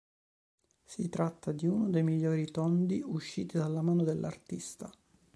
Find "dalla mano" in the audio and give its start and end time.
3.59-4.01